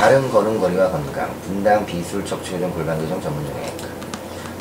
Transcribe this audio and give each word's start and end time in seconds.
바른 0.00 0.30
걸음걸이와 0.30 0.92
건강, 0.92 1.30
분당 1.42 1.84
비술 1.84 2.24
척추교정 2.24 2.70
골반교정 2.72 3.20
전문정형외과. 3.20 3.86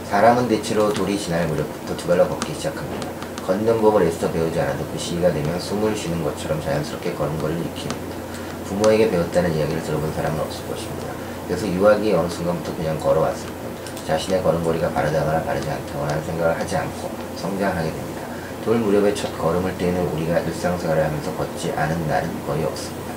사람은 0.10 0.50
대체로 0.50 0.92
돌이 0.92 1.18
지날 1.18 1.48
무렵부터 1.48 1.96
두 1.96 2.08
발로 2.08 2.28
걷기 2.28 2.56
시작합니다. 2.56 3.08
걷는 3.48 3.80
법을 3.80 4.02
애써 4.02 4.30
배우지 4.30 4.60
않아도 4.60 4.84
그 4.92 5.00
시기가 5.00 5.32
되면 5.32 5.58
숨을 5.58 5.96
쉬는 5.96 6.26
것처럼 6.26 6.62
자연스럽게 6.62 7.14
걸음걸이를 7.14 7.62
익히게 7.68 7.88
됩니다. 7.88 8.18
부모에게 8.66 9.10
배웠다는 9.12 9.56
이야기를 9.56 9.82
들어본 9.84 10.12
사람은 10.12 10.42
없을 10.42 10.68
것입니다. 10.68 11.08
그래서 11.48 11.66
유아기 11.70 12.12
어느 12.12 12.28
순간부터 12.28 12.76
그냥 12.76 13.00
걸어왔을 13.00 13.48
뿐 13.48 14.06
자신의 14.08 14.44
걸음걸이가 14.44 14.90
바르다거나 14.90 15.44
바르지 15.44 15.70
않다거나 15.70 16.12
하는 16.12 16.24
생각을 16.26 16.60
하지 16.60 16.76
않고 16.76 17.10
성장하게 17.38 17.90
됩니다. 17.90 18.22
돌 18.66 18.76
무렵에 18.76 19.14
첫 19.14 19.36
걸음을 19.38 19.78
떼는 19.78 20.06
우리가 20.06 20.40
일상생활을 20.40 21.06
하면서 21.06 21.34
걷지 21.36 21.72
않은 21.72 22.08
날은 22.10 22.46
거의 22.46 22.66
없습니다. 22.66 23.09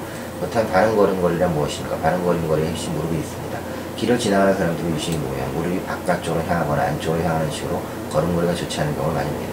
그렇다면 0.43 0.73
바른 0.73 0.97
걸음걸이란 0.97 1.55
무엇인가? 1.55 1.97
바른 1.99 2.25
걸음걸이의 2.25 2.71
핵심 2.71 2.93
무릎이 2.95 3.17
있습니다. 3.17 3.59
길을 3.97 4.19
지나가는 4.19 4.53
사람들이 4.57 4.93
유심히 4.93 5.19
보면 5.19 5.55
무릎이 5.55 5.81
바깥쪽으로 5.83 6.43
향하거나 6.43 6.83
안쪽으로 6.83 7.23
향하는 7.23 7.49
식으로 7.49 7.81
걸음걸이가 8.11 8.53
좋지 8.57 8.81
않은 8.81 8.97
경우를 8.97 9.15
많이 9.15 9.31
됩니다. 9.31 9.53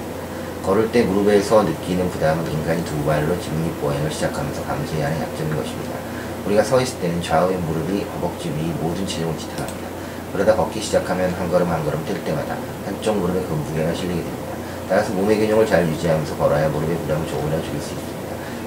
걸을 0.65 0.91
때 0.91 1.03
무릎에서 1.03 1.61
느끼는 1.61 2.09
부담은 2.09 2.51
인간이 2.51 2.83
두 2.85 3.05
발로 3.05 3.39
직립보행을 3.39 4.09
시작하면서 4.09 4.63
감소해야 4.63 5.05
하는 5.05 5.21
약점인 5.21 5.55
것입니다. 5.55 5.91
우리가 6.47 6.63
서 6.63 6.81
있을 6.81 6.99
때는 6.99 7.21
좌우의 7.21 7.57
무릎이 7.57 8.05
허벅지 8.15 8.49
위 8.49 8.73
모든 8.81 9.05
체중을 9.05 9.37
지탱합니다. 9.37 9.89
그러다 10.33 10.55
걷기 10.55 10.81
시작하면 10.81 11.31
한 11.33 11.51
걸음 11.51 11.69
한 11.69 11.85
걸음 11.85 12.03
뛸 12.05 12.23
때마다 12.23 12.57
한쪽 12.85 13.17
무릎에 13.17 13.41
그 13.41 13.53
무게가 13.53 13.93
실리게 13.93 14.21
됩니다. 14.21 14.53
따라서 14.89 15.13
몸의 15.13 15.37
균형을 15.37 15.67
잘 15.67 15.87
유지하면서 15.87 16.35
걸어야 16.35 16.67
무릎의 16.69 16.97
부담을 16.97 17.27
조금이라도 17.27 17.63
줄일 17.63 17.79
수 17.79 17.93
있습니다. 17.93 18.18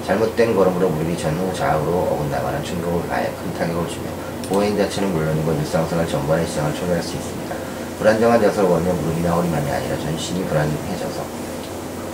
잘못된 0.05 0.55
걸음으로 0.55 0.89
무릎이 0.89 1.17
전후 1.17 1.53
좌우로 1.53 1.91
어긋나거나 1.91 2.61
충격을 2.61 3.07
가해 3.07 3.31
큰 3.31 3.53
타격을 3.57 3.87
주며 3.87 4.09
보행 4.49 4.77
자체는 4.77 5.13
물론이고 5.13 5.53
일상생활 5.53 6.07
전반의 6.07 6.45
시장을 6.47 6.75
초래할 6.75 7.01
수 7.01 7.15
있습니다. 7.15 7.55
불안정한 7.99 8.41
자세로 8.41 8.67
걸면 8.67 9.01
무릎이나 9.01 9.31
허리만이 9.31 9.71
아니라 9.71 9.97
전신이 9.97 10.43
불안해져서 10.45 11.23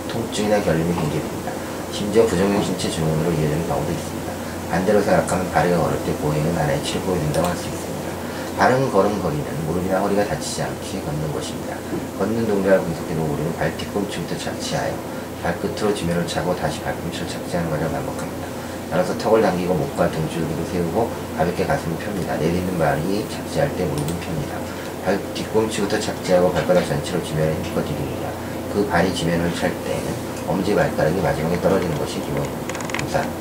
통증이나 0.08 0.62
결림이 0.62 0.92
생깁니다. 0.94 1.52
심지어 1.92 2.24
부정형 2.26 2.62
신체 2.62 2.88
증후군으로 2.88 3.32
이어지는 3.32 3.66
경우도 3.66 3.90
있습니다. 3.90 4.32
반대로 4.70 5.02
생각하면 5.02 5.50
발이 5.50 5.70
걸을 5.70 5.98
때 6.04 6.14
보행은 6.18 6.56
하나의 6.56 6.84
칠보이 6.84 7.18
된다고 7.18 7.48
할 7.48 7.56
수 7.56 7.66
있습니다. 7.66 7.90
바른 8.56 8.92
걸음걸이는 8.92 9.66
무릎이나 9.66 9.98
허리가 10.00 10.24
다치지 10.26 10.62
않게 10.62 11.00
걷는 11.00 11.32
것입니다. 11.32 11.76
걷는 12.18 12.46
동작을 12.46 12.78
분석해도 12.80 13.22
우리는 13.22 13.56
발 13.56 13.76
뒤꿈치부터 13.76 14.36
착지하여 14.38 14.94
발끝으로 15.42 15.94
지면을 15.94 16.26
차고 16.26 16.54
다시 16.56 16.80
발꿈치를 16.80 17.28
착지하는 17.28 17.70
과정을 17.70 17.92
반복합니다. 17.92 18.48
따라서 18.90 19.16
턱을 19.16 19.40
당기고 19.40 19.74
목과 19.74 20.10
등줄기를 20.10 20.64
세우고 20.66 21.10
가볍게 21.36 21.64
가슴을 21.64 21.96
펴니다. 21.98 22.36
내딛는 22.36 22.78
발이 22.78 23.26
착지할 23.30 23.76
때 23.76 23.84
무릎은 23.84 24.20
펴니다. 24.20 24.56
발 25.04 25.18
뒤꿈치부터 25.34 25.98
착지하고 25.98 26.52
발바닥 26.52 26.86
전체로 26.86 27.22
지면에 27.22 27.54
힘껏 27.62 27.82
디딥니다. 27.82 28.28
그 28.74 28.86
발이 28.86 29.14
지면을 29.14 29.54
찰 29.54 29.70
때는 29.84 30.14
엄지 30.46 30.74
발가락이 30.74 31.20
마지막에 31.20 31.60
떨어지는 31.60 31.96
것이 31.98 32.20
기본입니다. 32.20 32.98
감사합니다. 32.98 33.40